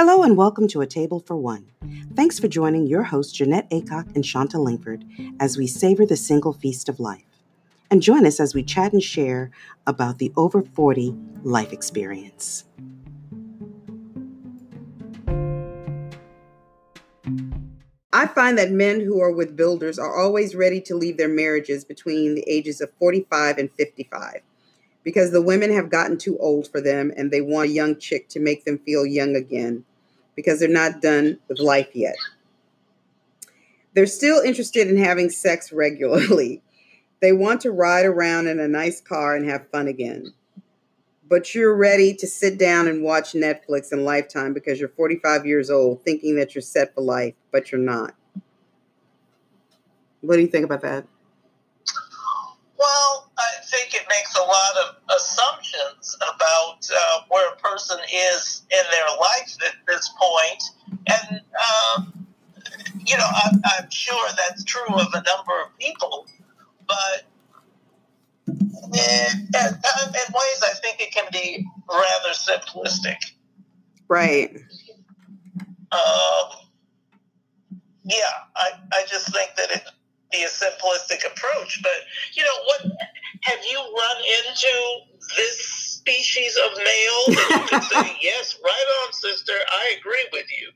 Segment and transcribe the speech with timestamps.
[0.00, 1.72] Hello and welcome to A Table for One.
[2.14, 5.04] Thanks for joining your hosts, Jeanette Acock and Shanta Langford,
[5.40, 7.24] as we savor the single feast of life.
[7.90, 9.50] And join us as we chat and share
[9.88, 12.62] about the over 40 life experience.
[18.12, 21.84] I find that men who are with builders are always ready to leave their marriages
[21.84, 24.42] between the ages of 45 and 55
[25.02, 28.28] because the women have gotten too old for them and they want a young chick
[28.28, 29.84] to make them feel young again
[30.38, 32.14] because they're not done with life yet.
[33.94, 36.62] They're still interested in having sex regularly.
[37.20, 40.32] They want to ride around in a nice car and have fun again.
[41.28, 45.68] But you're ready to sit down and watch Netflix and Lifetime because you're 45 years
[45.68, 48.14] old, thinking that you're set for life, but you're not.
[50.20, 51.08] What do you think about that?
[52.78, 53.27] Well, I
[53.70, 59.16] think it makes a lot of assumptions about uh, where a person is in their
[59.20, 60.62] life at this point.
[61.06, 62.26] And, um,
[63.06, 66.26] you know, I'm, I'm, sure that's true of a number of people,
[66.86, 67.24] but
[68.46, 73.16] in, in, in ways I think it can be rather simplistic.
[74.08, 74.56] Right.
[75.90, 76.68] Um,
[78.04, 78.16] yeah,
[78.56, 79.82] I, I just think that it
[80.30, 81.80] be a simplistic approach.
[81.82, 81.92] But
[82.34, 82.82] you know what?
[83.42, 85.00] Have you run into
[85.36, 89.52] this species of male that you can say, "Yes, right on, sister.
[89.68, 90.70] I agree with you."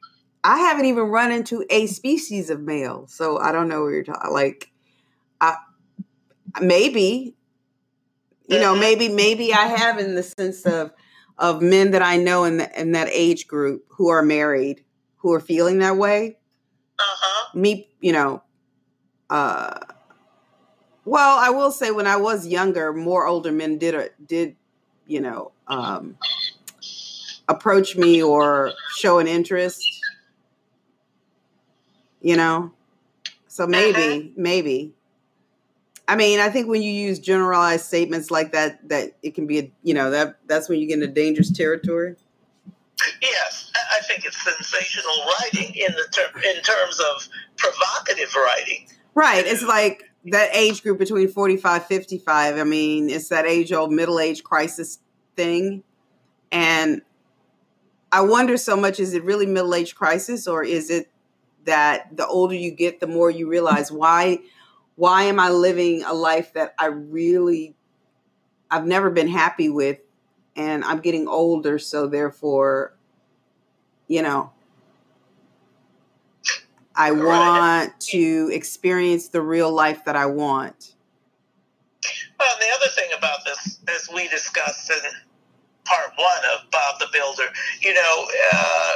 [0.44, 4.04] I haven't even run into a species of male, so I don't know what you're
[4.04, 4.32] talking.
[4.32, 4.70] Like,
[5.40, 5.56] I
[6.60, 7.34] maybe,
[8.46, 8.80] you know, mm-hmm.
[8.80, 10.92] maybe maybe I have in the sense of
[11.38, 14.84] of men that I know in the, in that age group who are married
[15.22, 16.36] who are feeling that way.
[16.98, 17.58] Uh huh.
[17.58, 18.42] Me, you know,
[19.32, 19.78] uh,
[21.06, 24.56] well, I will say when I was younger, more older men did uh, did
[25.06, 26.16] you know um,
[27.48, 29.82] approach me or show an interest.
[32.20, 32.72] You know,
[33.48, 34.28] so maybe uh-huh.
[34.36, 34.92] maybe.
[36.06, 39.58] I mean, I think when you use generalized statements like that, that it can be
[39.60, 42.16] a you know that that's when you get into dangerous territory.
[43.20, 48.81] Yes, I think it's sensational writing in the ter- in terms of provocative writing.
[49.14, 49.44] Right.
[49.46, 54.20] It's like that age group between 45 55 i mean it's that age old middle
[54.20, 55.00] age crisis
[55.36, 55.82] thing
[56.52, 57.02] and
[58.12, 61.10] i wonder so much is it really middle age crisis or is it
[61.64, 64.38] that the older you get the more you realize why
[64.94, 67.74] why am i living a life that i really
[68.70, 69.98] i've never been happy with
[70.54, 72.94] and i'm getting older so therefore
[74.06, 74.52] you know
[76.94, 77.22] I right.
[77.22, 80.94] want to experience the real life that I want.
[82.38, 84.98] Well, the other thing about this, as we discussed in
[85.84, 88.94] part one of Bob the Builder, you know, uh,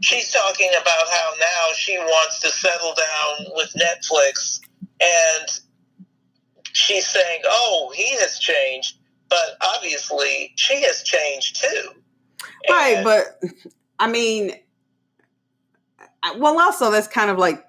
[0.00, 4.60] she's talking about how now she wants to settle down with Netflix,
[5.00, 5.48] and
[6.72, 8.98] she's saying, "Oh, he has changed,"
[9.28, 11.90] but obviously she has changed too.
[12.70, 13.40] Right, and, but
[13.98, 14.52] I mean,
[16.36, 17.64] well, also that's kind of like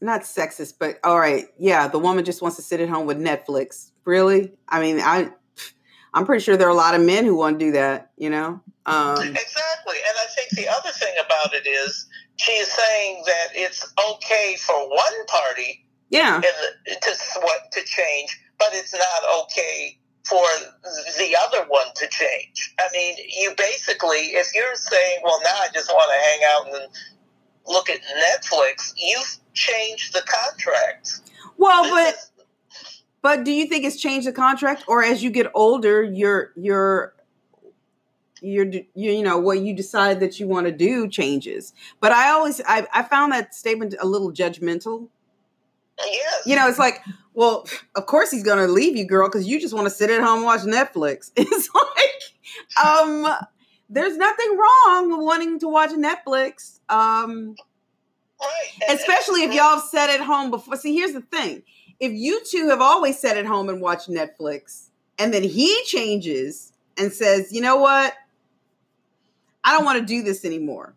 [0.00, 3.18] not sexist, but all right, yeah, the woman just wants to sit at home with
[3.18, 3.90] Netflix.
[4.04, 4.52] Really?
[4.68, 5.30] I mean, I
[6.14, 8.10] I'm pretty sure there are a lot of men who want to do that.
[8.16, 8.60] You know?
[8.86, 9.96] Um, exactly.
[10.08, 12.06] And I think the other thing about it is
[12.36, 18.40] she is saying that it's okay for one party, yeah, the, to what to change,
[18.58, 20.44] but it's not okay for
[21.18, 22.74] the other one to change.
[22.78, 26.82] I mean, you basically, if you're saying, well, now I just want to hang out
[26.82, 26.92] and
[27.70, 31.20] look at Netflix, you've changed the contract.
[31.56, 32.16] Well, but
[33.22, 37.14] but do you think it's changed the contract, or as you get older, you're you're
[38.40, 41.72] you're you, you know what you decide that you want to do changes.
[42.00, 45.08] But I always I, I found that statement a little judgmental.
[45.98, 46.46] Yes.
[46.46, 47.02] You know, it's like,
[47.34, 50.22] well, of course he's gonna leave you, girl, because you just want to sit at
[50.22, 51.30] home and watch Netflix.
[51.36, 53.26] It's like, um,
[53.88, 56.80] there's nothing wrong with wanting to watch Netflix.
[56.88, 57.56] Um,
[58.40, 58.90] right.
[58.98, 60.76] Especially if y'all have sat at home before.
[60.76, 61.62] See, here's the thing:
[61.98, 64.88] if you two have always sat at home and watched Netflix,
[65.18, 68.14] and then he changes and says, "You know what?
[69.64, 70.94] I don't want to do this anymore."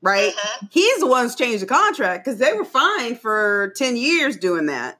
[0.00, 0.32] Right?
[0.32, 0.66] Uh-huh.
[0.70, 4.66] He's the one who's changed the contract because they were fine for ten years doing
[4.66, 4.98] that,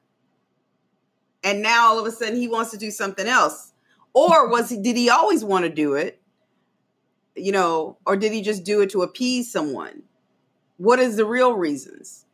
[1.43, 3.73] and now all of a sudden he wants to do something else.
[4.13, 4.81] Or was he?
[4.81, 6.19] Did he always want to do it?
[7.39, 10.03] you know, or did he just do it to appease someone?
[10.79, 12.25] What is the real reasons?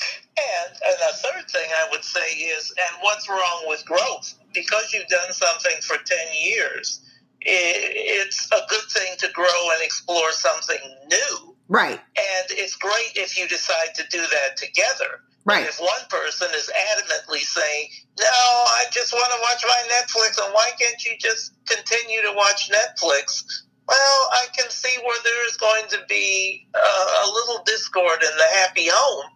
[0.00, 4.34] And, and the third thing I would say is, and what's wrong with growth?
[4.54, 7.04] Because you've done something for 10 years,
[7.42, 10.80] it's a good thing to grow and explore something
[11.10, 11.54] new.
[11.68, 12.00] Right.
[12.00, 15.20] And it's great if you decide to do that together.
[15.44, 15.60] Right.
[15.60, 17.88] And if one person is adamantly saying,
[18.18, 22.32] "No, I just want to watch my Netflix," and why can't you just continue to
[22.32, 23.44] watch Netflix?
[23.90, 28.36] Well, I can see where there is going to be uh, a little discord in
[28.36, 29.26] the happy home,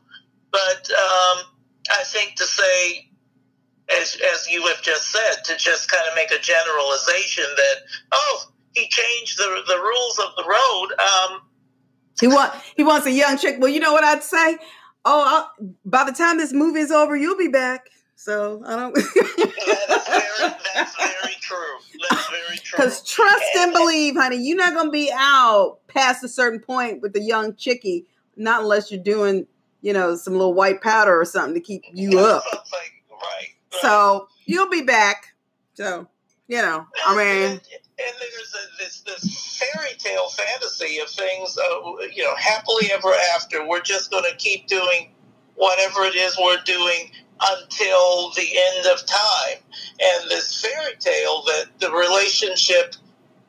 [0.53, 1.45] but um,
[1.91, 3.11] I think to say,
[4.01, 7.75] as as you have just said, to just kind of make a generalization that
[8.13, 10.89] oh, he changed the the rules of the road.
[11.01, 11.41] Um,
[12.21, 13.57] he want he wants a young chick.
[13.59, 14.57] Well, you know what I'd say.
[15.05, 17.89] Oh, I'll, by the time this movie is over, you'll be back.
[18.17, 18.95] So I don't.
[18.95, 21.57] that is very, that's very true.
[22.09, 22.77] That's very true.
[22.77, 27.03] Because trust and, and believe, honey, you're not gonna be out past a certain point
[27.03, 28.07] with the young chickie,
[28.37, 29.47] not unless you're doing,
[29.83, 32.45] you know, some little white powder or something to keep you up.
[32.53, 32.63] Like,
[33.11, 33.49] right, right.
[33.83, 35.35] So you'll be back.
[35.75, 36.09] So
[36.49, 37.53] you know, I mean.
[37.53, 37.61] And,
[37.97, 41.81] and there's a, this this fairy tale fantasy of things, uh,
[42.13, 43.67] you know, happily ever after.
[43.67, 45.13] We're just going to keep doing
[45.55, 49.63] whatever it is we're doing until the end of time.
[50.01, 52.95] And this fairy tale that the relationship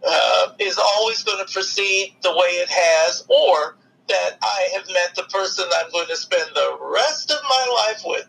[0.08, 3.78] uh, is always going to proceed the way it has, or
[4.08, 8.04] that I have met the person I'm going to spend the rest of my life
[8.06, 8.28] with.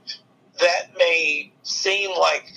[0.59, 2.51] That may seem like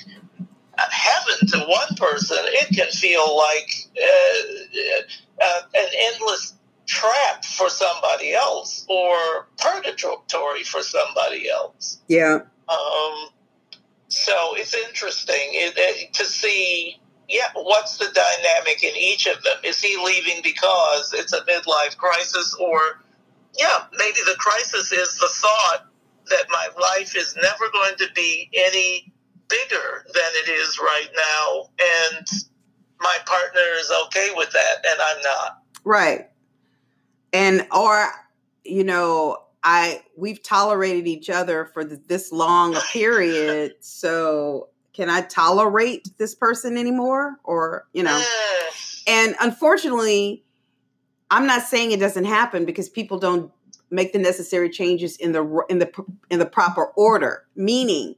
[0.88, 6.54] heaven to one person, it can feel like uh, uh, an endless
[6.86, 12.00] trap for somebody else or purgatory for somebody else.
[12.08, 12.40] Yeah.
[12.70, 13.30] Um,
[14.10, 19.58] so it's interesting it, it, to see, yeah, what's the dynamic in each of them?
[19.64, 22.80] Is he leaving because it's a midlife crisis, or
[23.58, 25.88] yeah, maybe the crisis is the thought
[26.30, 29.12] that my life is never going to be any
[29.48, 32.28] bigger than it is right now, and
[33.00, 35.62] my partner is okay with that, and I'm not.
[35.84, 36.30] Right.
[37.34, 38.12] And or
[38.64, 45.22] you know, I we've tolerated each other for this long a period, so can I
[45.22, 48.22] tolerate this person anymore or, you know?
[49.08, 50.44] And unfortunately,
[51.32, 53.52] I'm not saying it doesn't happen because people don't
[53.92, 55.90] make the necessary changes in the in the
[56.30, 58.16] in the proper order, meaning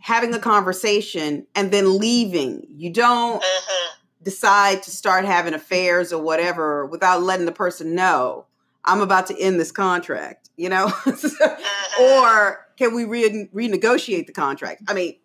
[0.00, 2.66] having a conversation and then leaving.
[2.68, 4.00] You don't mm-hmm.
[4.22, 8.44] decide to start having affairs or whatever without letting the person know
[8.84, 10.86] I'm about to end this contract, you know?
[11.04, 12.02] mm-hmm.
[12.02, 14.82] Or can we re- renegotiate the contract?
[14.88, 15.16] I mean,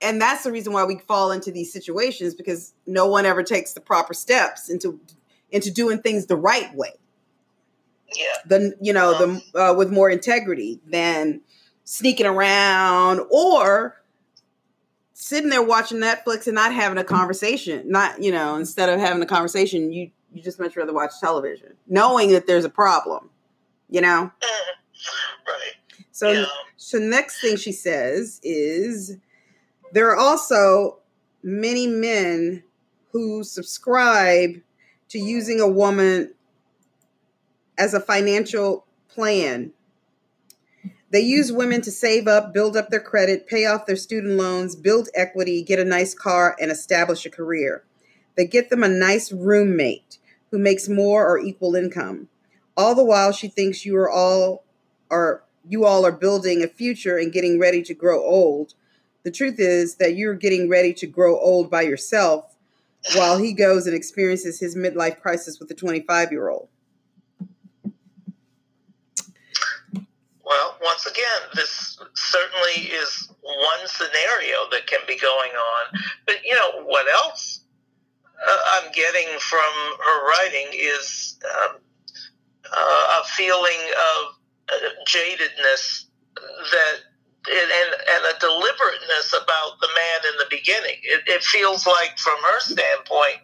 [0.00, 3.72] and that's the reason why we fall into these situations because no one ever takes
[3.72, 5.00] the proper steps into
[5.50, 6.92] into doing things the right way.
[8.14, 8.24] Yeah.
[8.46, 11.40] The you know the uh, with more integrity than
[11.84, 13.98] sneaking around or
[15.14, 17.90] sitting there watching Netflix and not having a conversation.
[17.90, 21.74] Not, you know, instead of having a conversation, you you just much rather watch television,
[21.86, 23.30] knowing that there's a problem,
[23.88, 24.30] you know?
[24.42, 26.04] Mm, right.
[26.12, 26.46] So yeah.
[26.76, 29.16] so next thing she says is
[29.92, 30.98] there are also
[31.42, 32.64] many men
[33.12, 34.60] who subscribe
[35.08, 36.34] to using a woman
[37.78, 39.72] as a financial plan
[41.10, 44.76] they use women to save up, build up their credit, pay off their student loans,
[44.76, 47.82] build equity, get a nice car, and establish a career.
[48.38, 50.18] They get them a nice roommate
[50.52, 52.28] who makes more or equal income.
[52.76, 54.64] All the while she thinks you are all
[55.10, 58.74] are you all are building a future and getting ready to grow old.
[59.24, 62.54] The truth is that you're getting ready to grow old by yourself
[63.16, 66.68] while he goes and experiences his midlife crisis with a 25 year old.
[70.44, 76.00] Well, once again, this certainly is one scenario that can be going on.
[76.24, 77.64] But, you know, what else
[78.46, 79.72] uh, I'm getting from
[80.04, 81.76] her writing is um,
[82.72, 84.34] uh, a feeling of
[84.68, 86.06] uh, jadedness
[86.70, 86.96] that
[87.50, 90.96] and, and a deliberateness about the man in the beginning.
[91.02, 93.40] It, it feels like, from her standpoint,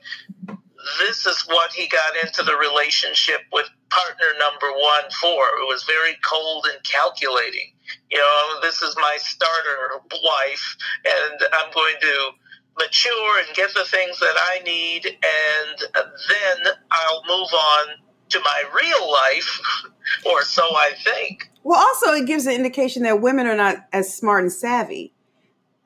[1.01, 5.45] this is what he got into the relationship with partner number one for.
[5.57, 7.73] It was very cold and calculating.
[8.11, 12.31] You know, this is my starter wife, and I'm going to
[12.79, 17.87] mature and get the things that I need, and then I'll move on
[18.31, 19.61] to my real life,
[20.27, 21.51] or so I think.
[21.63, 25.13] Well, also, it gives an indication that women are not as smart and savvy.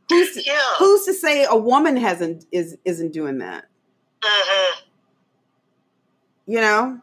[0.08, 0.58] Who's to, yeah.
[0.78, 3.66] who's to say a woman hasn't is isn't doing that?
[4.22, 4.80] Mm-hmm.
[6.46, 7.00] You know,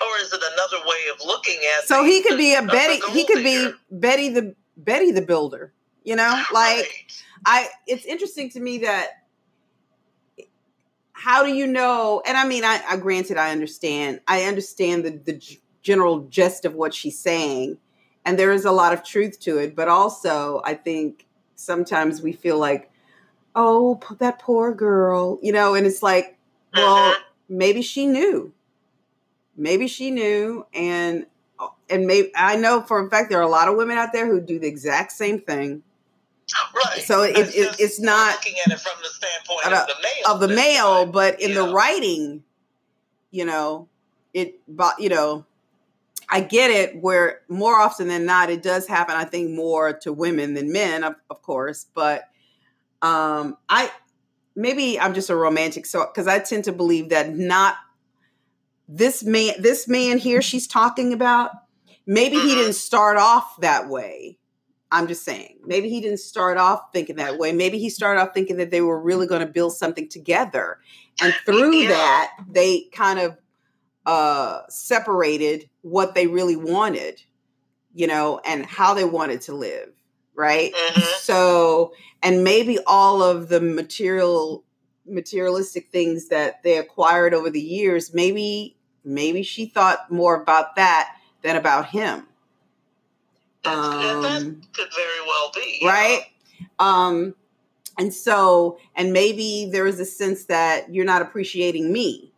[0.00, 1.88] or is it another way of looking at?
[1.88, 3.00] So he could be a Betty.
[3.12, 5.72] He could be Betty the Betty the Builder.
[6.04, 7.24] You know, like right.
[7.44, 7.68] I.
[7.86, 9.08] It's interesting to me that
[11.12, 12.22] how do you know?
[12.26, 14.20] And I mean, I, I granted, I understand.
[14.28, 17.78] I understand the the general gist of what she's saying,
[18.24, 19.74] and there is a lot of truth to it.
[19.74, 22.90] But also, I think sometimes we feel like,
[23.54, 26.36] oh, that poor girl, you know, and it's like,
[26.74, 27.16] well, Mhm.
[27.48, 28.52] maybe she knew,
[29.56, 31.26] maybe she knew, and
[31.88, 34.26] and maybe I know for a fact there are a lot of women out there
[34.26, 35.82] who do the exact same thing
[36.74, 37.02] Right.
[37.04, 40.34] So it- It's it- it's not- looking at it from the standpoint of the male.
[40.34, 42.44] of the male, but in the writing,
[43.30, 43.88] you know,
[44.32, 45.44] it but you know,
[46.28, 50.12] I get it where more often than not it does happen, I think more to
[50.12, 52.24] women than men, of, of course, but
[53.02, 53.90] um I
[54.54, 57.76] maybe I'm just a romantic so because I tend to believe that not
[58.88, 61.50] this man this man here she's talking about,
[62.06, 62.56] maybe he Mhm.
[62.56, 64.38] didn't start off that way.
[64.92, 65.58] I'm just saying.
[65.64, 67.52] Maybe he didn't start off thinking that way.
[67.52, 70.78] Maybe he started off thinking that they were really going to build something together.
[71.20, 71.88] And through Yeah.
[71.88, 73.36] that, they kind of
[74.06, 77.20] uh separated what they really wanted,
[77.94, 79.88] you know, and how they wanted to live,
[80.36, 80.72] right?
[80.72, 81.02] Mhm.
[81.22, 84.62] So, and maybe all of the material
[85.08, 91.12] materialistic things that they acquired over the years, maybe maybe she thought more about that
[91.42, 92.26] than about him.
[93.66, 95.80] That Um, could very well be.
[95.84, 96.22] right?
[96.78, 97.34] Um
[97.98, 102.32] and so and maybe there is a sense that you're not appreciating me.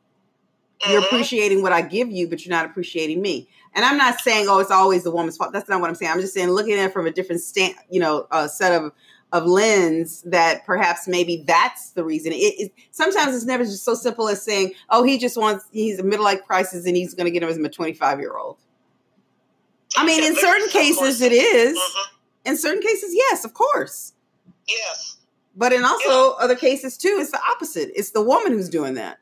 [0.89, 1.07] You're Mhm.
[1.07, 3.49] appreciating what i give you but you're not appreciating me.
[3.75, 5.53] And i'm not saying oh it's always the woman's fault.
[5.53, 6.13] That's not what i'm saying.
[6.13, 8.93] I'm just saying looking at it from a different stand you know a set of
[9.33, 12.33] of lens that perhaps maybe that's the reason.
[12.33, 15.99] It, it sometimes it's never just so simple as saying oh he just wants he's
[15.99, 18.57] a middle life crisis and he's going to get him as a 25 year old
[19.97, 22.05] i mean in certain cases it is Mhm.
[22.47, 24.13] in certain cases yes of course
[24.69, 25.17] Yes.
[25.57, 27.91] but in also other cases too, it's the opposite.
[27.97, 29.19] It's the woman who's doing that.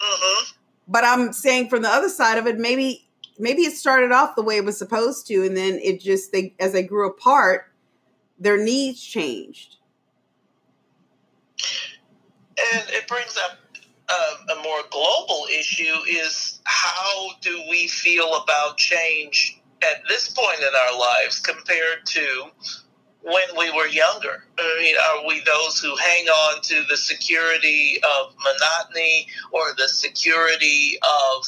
[0.00, 0.44] hmm
[0.88, 3.06] But I'm saying from the other side of it, maybe
[3.38, 6.52] maybe it started off the way it was supposed to, and then it just they
[6.58, 7.72] as they grew apart,
[8.40, 9.76] their needs changed.
[12.74, 13.58] And it brings up
[14.08, 20.60] uh, a more global issue is how do we feel about change at this point
[20.60, 22.46] in our lives compared to
[23.22, 24.44] when we were younger?
[24.58, 29.88] I mean, are we those who hang on to the security of monotony or the
[29.88, 31.46] security of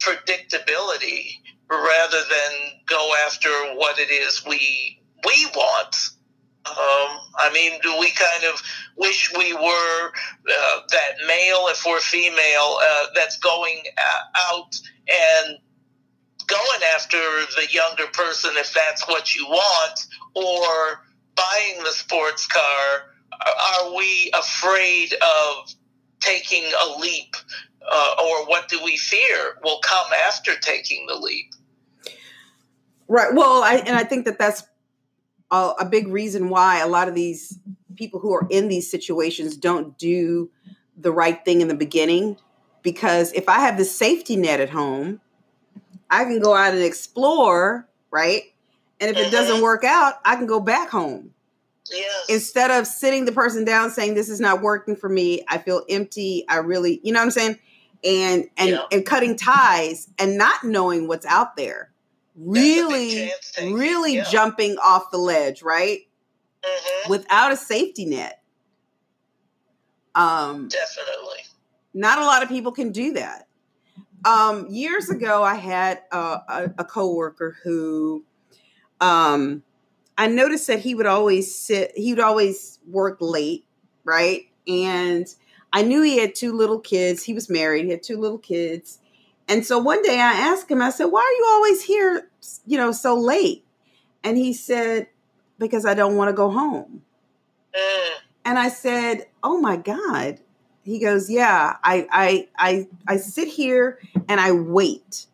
[0.00, 1.36] predictability
[1.70, 5.96] rather than go after what it is we we want?
[6.66, 8.62] Um, I mean, do we kind of
[8.96, 14.78] wish we were uh, that male, if we're female, uh, that's going uh, out
[15.08, 15.58] and
[16.50, 17.18] going after
[17.56, 21.04] the younger person if that's what you want, or
[21.36, 23.04] buying the sports car?
[23.32, 25.74] Are we afraid of
[26.20, 27.36] taking a leap,
[27.90, 31.46] uh, or what do we fear will come after taking the leap?
[33.08, 33.32] Right.
[33.32, 34.64] Well, I and I think that that's
[35.50, 37.58] a, a big reason why a lot of these
[37.96, 40.50] people who are in these situations don't do
[40.96, 42.36] the right thing in the beginning.
[42.82, 45.20] Because if I have the safety net at home,
[46.10, 48.42] I can go out and explore, right?
[49.00, 49.62] And if it doesn't Mhm.
[49.62, 51.32] work out, I can go back home.
[51.90, 52.26] Yes.
[52.28, 55.82] Instead of sitting the person down saying this is not working for me, I feel
[55.88, 57.58] empty, I really, you know what I'm saying?
[58.04, 58.84] And and Yeah.
[58.92, 61.90] and cutting ties and not knowing what's out there.
[62.36, 64.24] That's a big Really really yeah.
[64.30, 66.00] jumping off the ledge, right?
[66.62, 67.08] Mhm.
[67.10, 68.42] Without a safety net.
[70.14, 71.44] Um, Definitely.
[71.94, 73.46] not a lot of people can do that.
[74.24, 78.24] Um, years ago, I had a, a, a coworker who,
[79.00, 79.62] um,
[80.18, 83.64] I noticed that he would always sit, he would always work late,
[84.04, 84.42] right?
[84.68, 85.26] And
[85.72, 87.22] I knew he had two little kids.
[87.22, 88.98] He was married, he had two little kids.
[89.48, 92.30] And so one day I asked him, I said, Why are you always here,
[92.66, 93.64] you know, so late?
[94.22, 95.08] And he said,
[95.58, 97.02] Because I don't want to go home.
[97.74, 98.10] Mm.
[98.44, 100.40] And I said, "Oh my God."
[100.90, 105.26] He goes, "Yeah, I I I I sit here and I wait.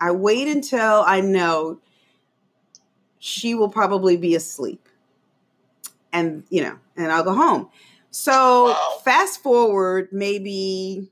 [0.00, 1.80] I wait until I know
[3.18, 4.88] she will probably be asleep.
[6.12, 7.68] And, you know, and I'll go home."
[8.10, 9.00] So, Wow.
[9.04, 11.10] fast forward maybe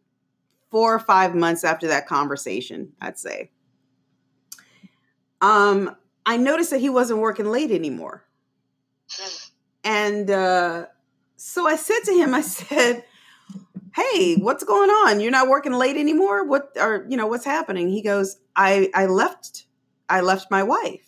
[0.71, 3.51] 4 or 5 months after that conversation, I'd say.
[5.43, 5.95] Um
[6.27, 8.25] I noticed that he wasn't working late anymore.
[9.85, 10.87] And uh,
[11.37, 13.05] so I said to him, I said,
[13.95, 15.21] "Hey, what's going on?
[15.21, 16.45] You're not working late anymore.
[16.45, 19.67] What or you know what's happening?" He goes, "I I left.
[20.09, 21.07] I left my wife."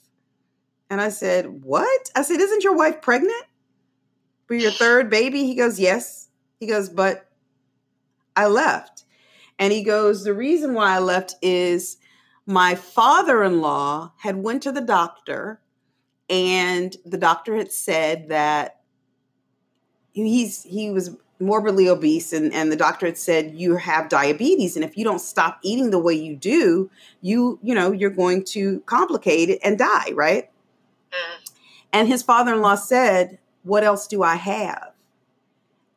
[0.89, 3.45] And I said, "What?" I said, "Isn't your wife pregnant
[4.47, 6.29] for your third baby?" He goes, "Yes."
[6.59, 7.27] He goes, "But
[8.37, 9.05] I left.
[9.59, 11.97] And he goes, The reason why I left is
[12.45, 15.61] my father-in-law had went to the doctor
[16.29, 18.81] and the doctor had said that
[20.13, 24.85] he's he was morbidly obese and, and the doctor had said you have diabetes and
[24.85, 26.91] if you don't stop eating the way you do
[27.21, 30.51] you you know you're going to complicate it and die right?
[31.13, 31.51] Mm.
[31.93, 34.93] and his father-in-law said what else do i have?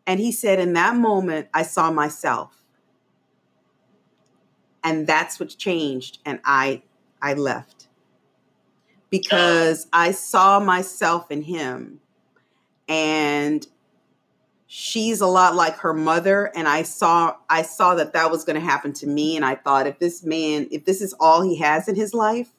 [0.07, 2.61] And he said in that moment i saw myself.
[4.83, 6.81] And that's what changed and i
[7.21, 7.87] i left.
[9.09, 12.01] Because i saw myself in him
[12.89, 13.67] and
[14.71, 18.53] she's a lot like her mother and i saw i saw that that was going
[18.53, 21.57] to happen to me and i thought if this man if this is all he
[21.57, 22.51] has in his life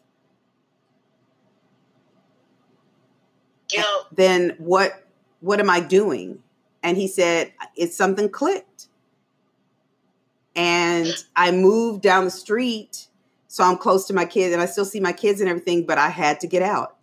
[4.13, 5.05] then what
[5.39, 6.43] what am i doing?
[6.83, 8.89] And he said it's something clicked.
[10.57, 13.07] And i moved down the street
[13.47, 15.97] so i'm close to my kids and i still see my kids and everything but
[15.97, 16.97] i had to get out.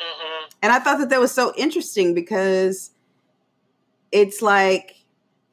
[0.00, 0.46] Mm-hmm.
[0.62, 2.92] and i thought that that was so interesting because
[4.16, 5.04] it's like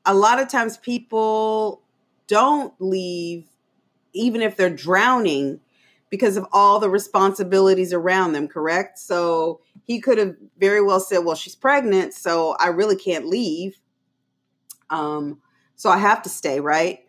[0.05, 1.83] a lot of times people
[2.27, 3.49] don't leave
[4.13, 5.59] even if they're drowning
[6.09, 8.99] because of all the responsibilities around them, correct?
[8.99, 13.75] So he could have very well said, Well, she's pregnant, so I really can't leave.
[14.89, 15.41] Um,
[15.75, 16.99] so I have to stay, right?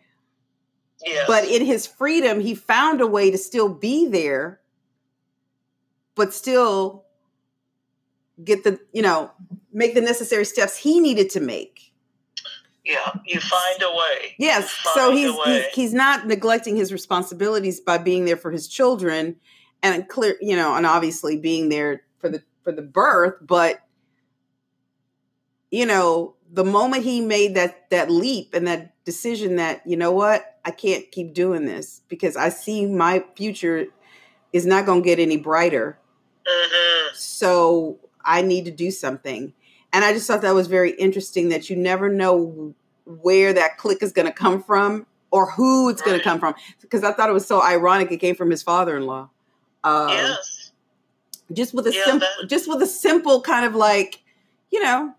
[1.05, 1.25] Yes.
[1.27, 4.59] But in his freedom, he found a way to still be there,
[6.15, 7.04] but still
[8.43, 9.31] get the, you know,
[9.71, 11.93] make the necessary steps he needed to make.
[12.85, 14.35] Yeah, you find a way.
[14.37, 19.37] Yes, so he's, he's he's not neglecting his responsibilities by being there for his children,
[19.81, 23.37] and clear, you know, and obviously being there for the for the birth.
[23.41, 23.81] But
[25.71, 30.11] you know, the moment he made that that leap and that decision, that you know
[30.11, 33.87] what, I can't keep doing this because I see my future
[34.53, 35.97] is not going to get any brighter.
[36.47, 37.15] Mm-hmm.
[37.15, 39.53] So I need to do something.
[39.93, 42.73] And I just thought that was very interesting that you never know
[43.05, 46.07] where that click is going to come from or who it's right.
[46.07, 46.55] going to come from.
[46.81, 49.29] Because I thought it was so ironic it came from his father-in-law.
[49.83, 50.71] Um, yes.
[51.53, 54.21] Just with a yeah, simple, that- just with a simple kind of like,
[54.71, 55.13] you know,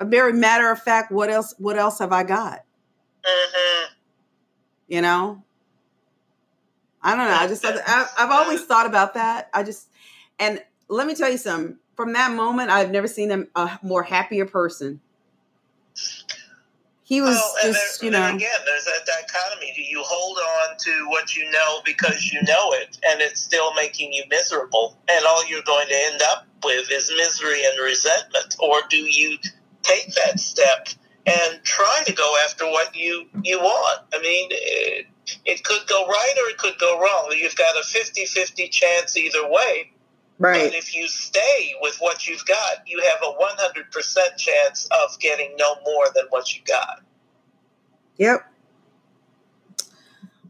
[0.00, 1.10] a very matter of fact.
[1.10, 1.54] What else?
[1.58, 2.64] What else have I got?
[3.24, 3.92] Mm-hmm.
[4.88, 5.42] You know,
[7.02, 7.36] I don't know.
[7.36, 9.48] I just I, I've always thought about that.
[9.54, 9.88] I just
[10.38, 14.02] and let me tell you something from that moment, I've never seen him a more
[14.02, 15.00] happier person.
[17.02, 18.26] He was well, just, there, you know.
[18.26, 19.72] Again, there's that dichotomy.
[19.74, 23.72] Do you hold on to what you know because you know it, and it's still
[23.74, 28.56] making you miserable, and all you're going to end up with is misery and resentment,
[28.58, 29.38] or do you
[29.82, 30.88] take that step
[31.26, 34.02] and try to go after what you you want?
[34.14, 34.48] I mean.
[34.50, 35.06] It,
[35.44, 37.34] it could go right or it could go wrong.
[37.36, 39.90] You've got a 50 50 chance either way
[40.38, 40.70] Right.
[40.70, 45.54] But if you stay with what you've got, you have a 100% chance of getting
[45.58, 47.02] no more than what you got.
[48.18, 48.52] Yep.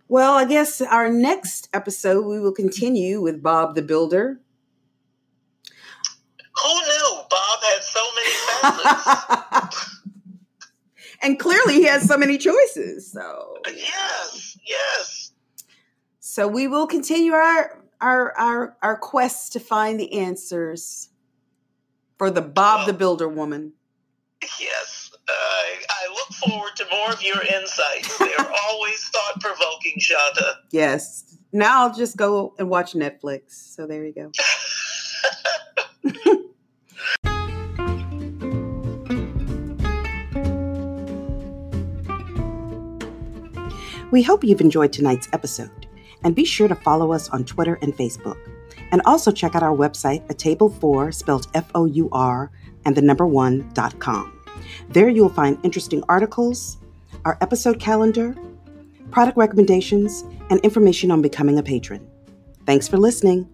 [0.08, 4.40] Well, I guess our next episode we will continue with Bob the Builder.
[6.62, 8.30] Who knew Bob had so many
[8.62, 9.98] families?
[11.22, 13.10] and clearly he has so many choices.
[13.12, 15.32] So Yes, yes.
[16.20, 21.08] So we will continue our our our our quest to find the answers
[22.18, 23.72] for the Bob well, the Builder woman.
[24.60, 28.18] Yes, uh, I look forward to more of your insights.
[28.18, 30.58] They're always thought provoking, Shanta.
[30.70, 31.38] Yes.
[31.52, 33.74] Now I'll just go and watch Netflix.
[33.74, 34.30] So there you go.
[44.10, 45.85] we hope you've enjoyed tonight's episode.
[46.26, 48.36] And be sure to follow us on Twitter and Facebook.
[48.90, 52.50] And also check out our website, a table four, spelled F O U R,
[52.84, 54.32] and the number one dot com.
[54.88, 56.78] There you'll find interesting articles,
[57.24, 58.34] our episode calendar,
[59.12, 62.04] product recommendations, and information on becoming a patron.
[62.66, 63.48] Thanks for listening.